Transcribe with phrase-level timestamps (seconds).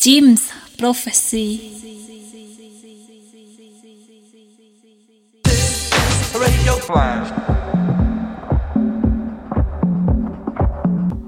[0.00, 0.48] Jim's
[0.78, 1.60] Prophecy.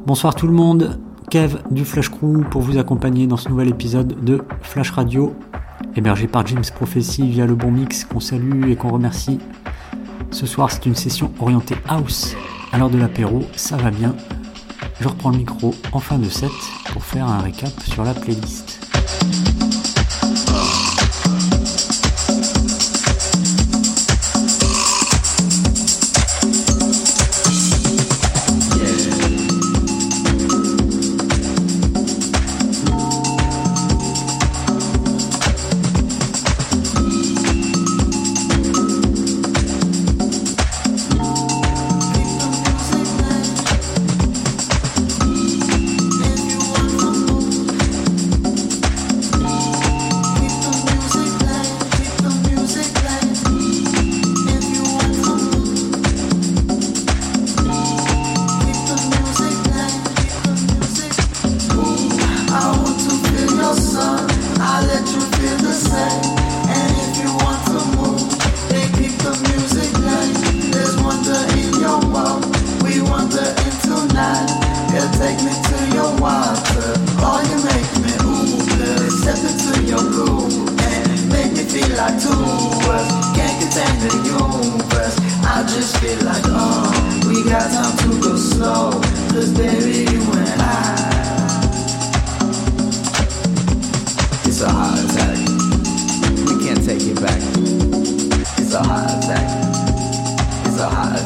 [0.07, 0.99] Bonsoir tout le monde,
[1.31, 5.37] Kev du Flash Crew pour vous accompagner dans ce nouvel épisode de Flash Radio,
[5.95, 9.39] hébergé par Jim's Prophecy via le bon mix qu'on salue et qu'on remercie.
[10.31, 12.35] Ce soir c'est une session orientée house.
[12.73, 14.17] À l'heure de l'apéro, ça va bien.
[15.03, 16.53] Je reprends le micro en fin de set
[16.93, 18.72] pour faire un récap sur la playlist.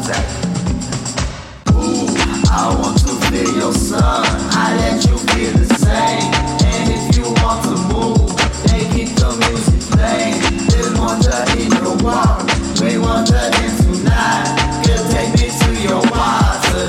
[0.06, 2.06] Ooh,
[2.48, 4.22] I want to be your sun.
[4.54, 6.30] I let you feel the same.
[6.62, 8.30] And if you want to move,
[8.66, 10.38] then keep the music playing.
[10.70, 12.46] There's wonder in your world.
[12.80, 14.46] We wonder in tonight.
[14.86, 16.86] Girl, take me to your water.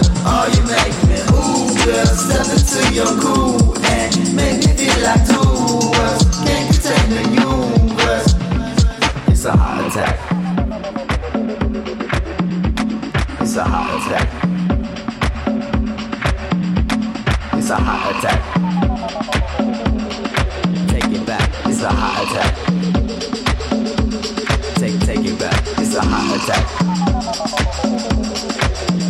[0.53, 2.05] You make me ooh, girl.
[2.05, 3.09] Step into your
[17.69, 18.41] A heart attack.
[20.87, 21.49] Take it back.
[21.65, 22.55] It's a hot attack.
[24.75, 25.61] Take take it back.
[25.77, 26.65] It's a hot attack.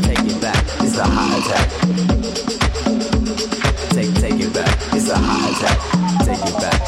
[0.02, 0.58] Take it back.
[0.82, 1.70] It's a hot attack.
[3.92, 4.76] Take take it back.
[4.92, 5.78] It's a hot attack.
[6.26, 6.82] Take it back.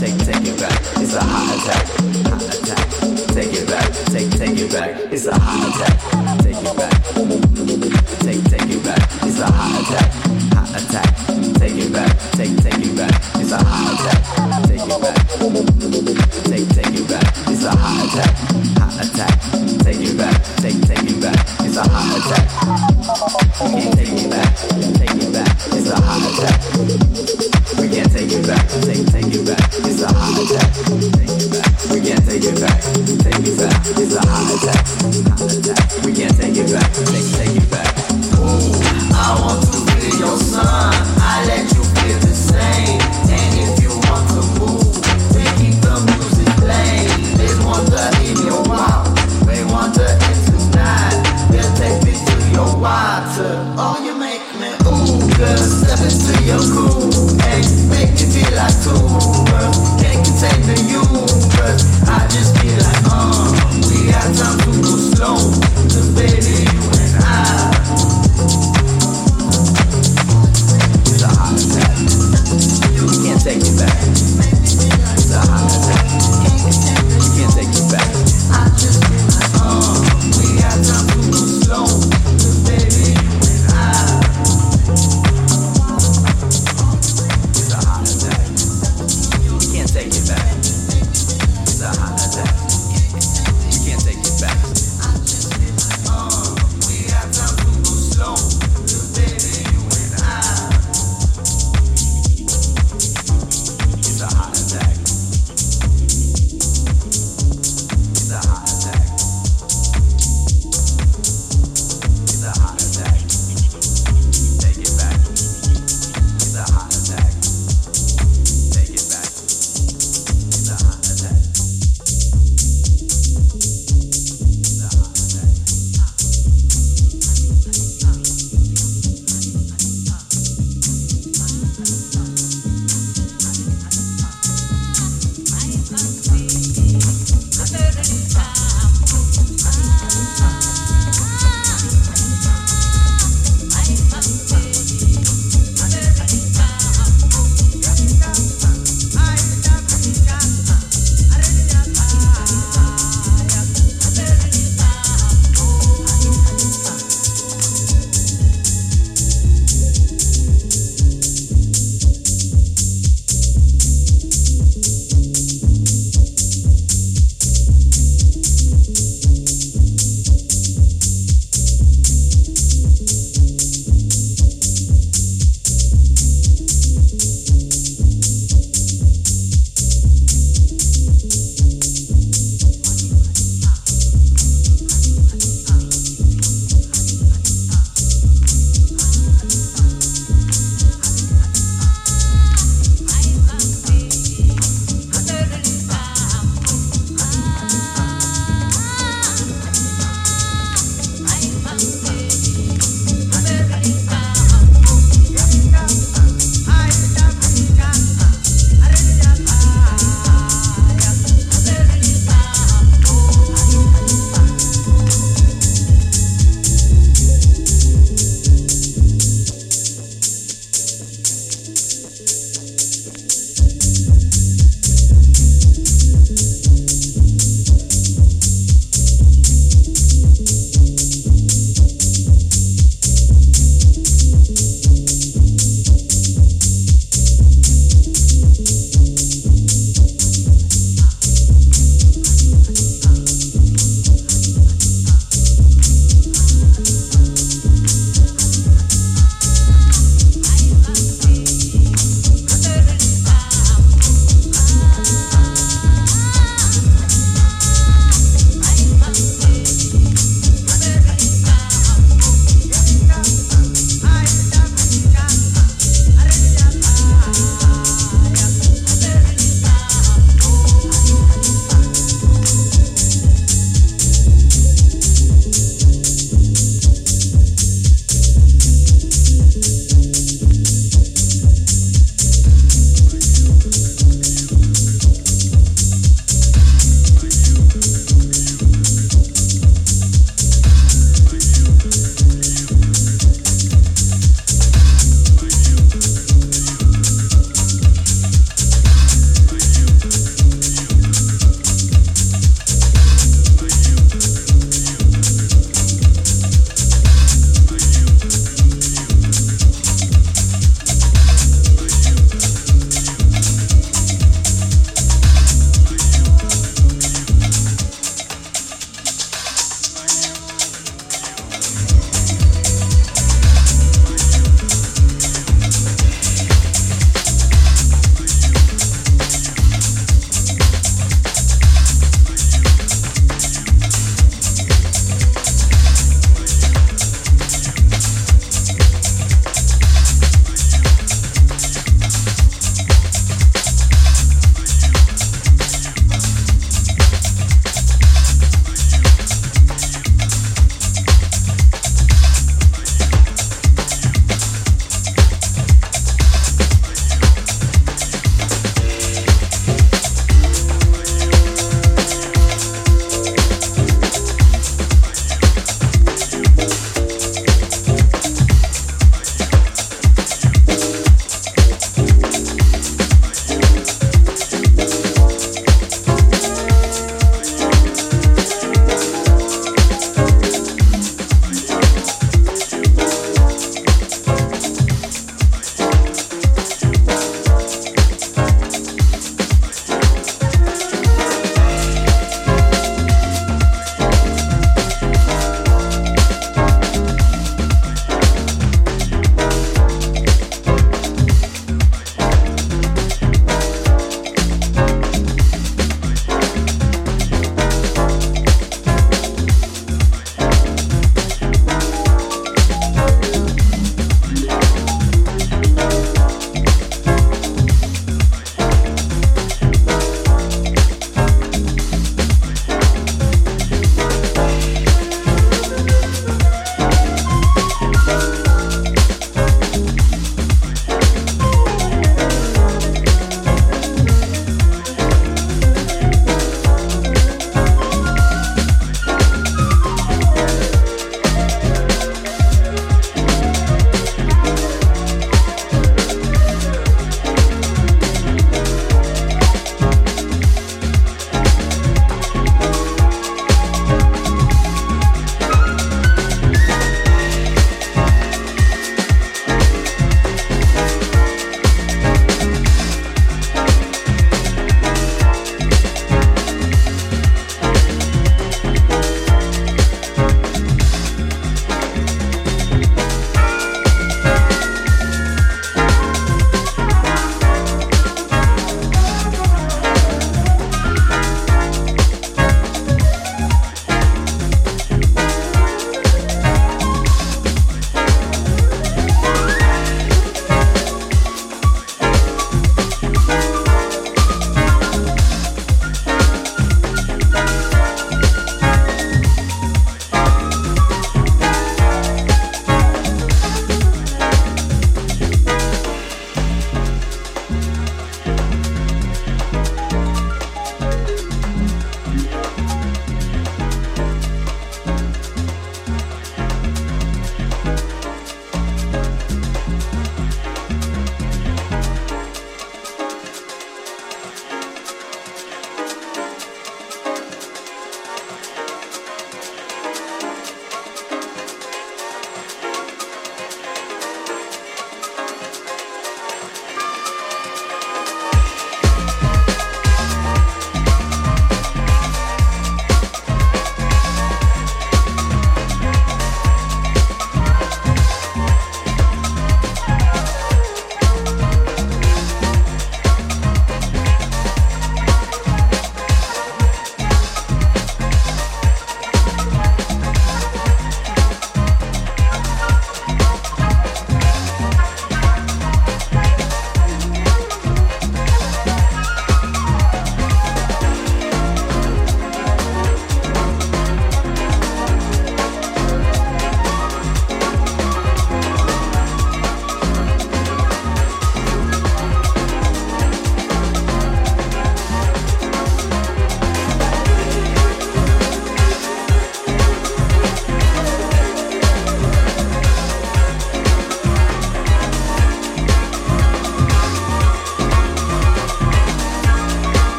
[0.00, 0.80] Take take it back.
[1.00, 1.86] It's a hot attack.
[2.26, 2.88] Hot attack.
[3.34, 3.88] Take it back.
[4.06, 5.12] Take take it back.
[5.12, 6.19] It's a hot attack.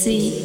[0.00, 0.39] Prophecy.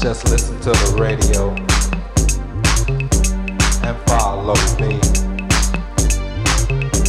[0.00, 1.50] Just listen to the radio
[3.86, 4.98] and follow me.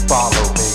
[0.10, 0.71] Follow me.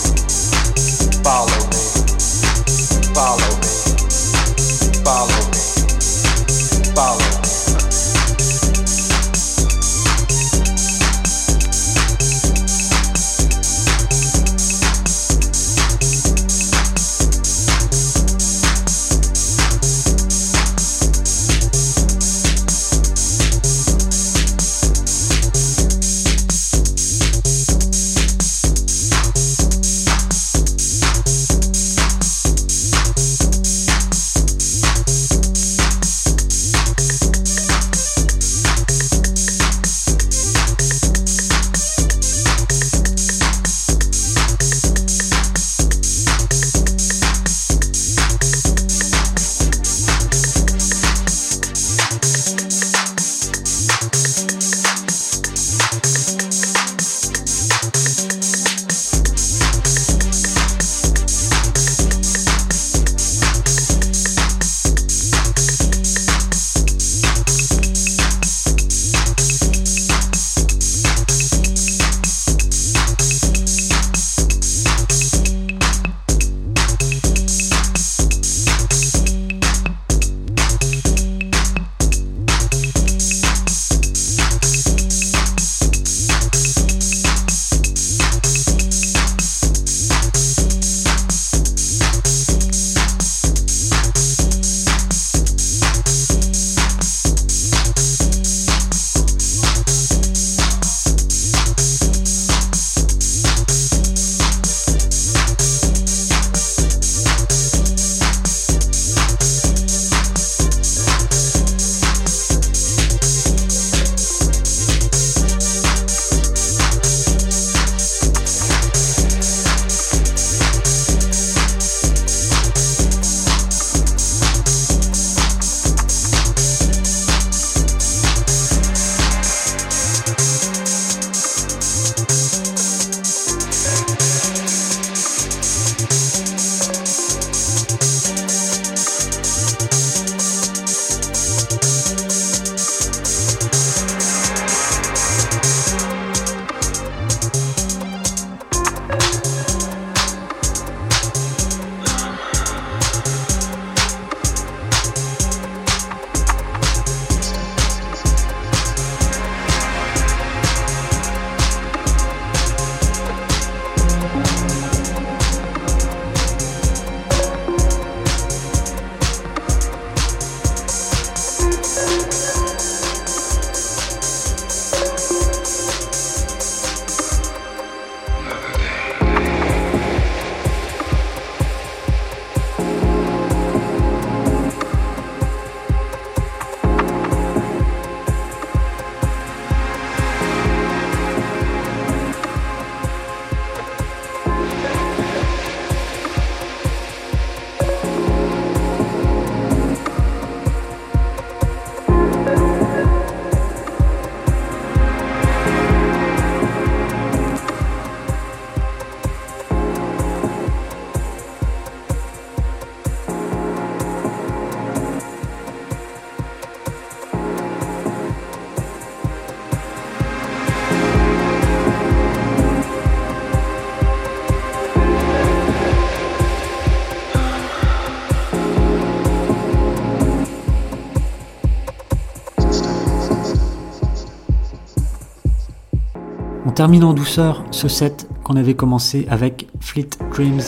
[236.77, 240.61] Termine en douceur ce set qu'on avait commencé avec Fleet Dreams,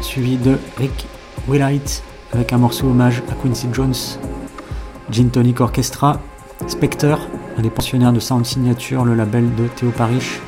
[0.00, 1.06] suivi de Rick
[1.48, 2.02] Willite
[2.32, 3.94] avec un morceau hommage à Quincy Jones,
[5.12, 6.18] Gin Tonic Orchestra,
[6.66, 7.20] Spectre,
[7.56, 10.40] un des pensionnaires de Sound Signature, le label de Théo Parish.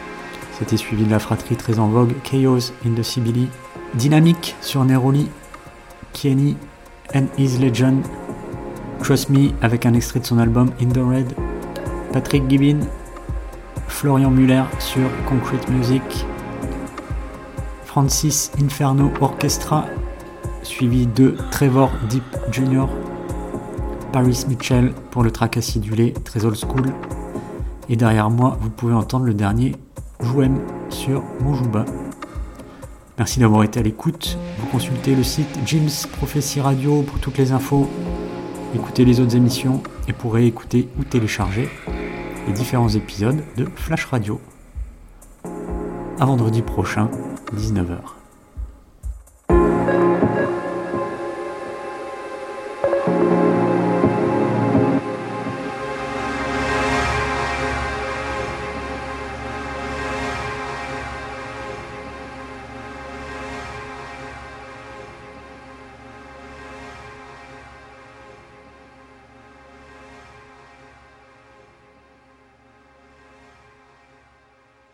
[0.59, 3.46] C'était suivi de la fratrie très en vogue Chaos in the Sibylle,
[3.94, 5.28] Dynamic sur Neroli,
[6.14, 6.57] Kenny
[7.14, 8.02] and His Legend,
[9.04, 11.32] Trust Me avec un extrait de son album In the Red,
[12.12, 12.80] Patrick Gibbon
[13.89, 16.03] Florian Muller sur Concrete Music,
[17.84, 19.87] Francis Inferno Orchestra,
[20.62, 22.87] suivi de Trevor Deep Jr.,
[24.12, 26.93] Paris Mitchell pour le track acidulé, très old school.
[27.89, 29.76] Et derrière moi, vous pouvez entendre le dernier
[30.20, 30.59] Jouem
[30.89, 31.84] sur Mojuba.
[33.18, 34.39] Merci d'avoir été à l'écoute.
[34.59, 37.89] Vous consultez le site Jim's Prophecy Radio pour toutes les infos.
[38.74, 41.68] Écoutez les autres émissions et pourrez écouter ou télécharger
[42.53, 44.40] différents épisodes de Flash Radio.
[46.18, 47.11] À vendredi prochain,
[47.55, 48.15] 19h.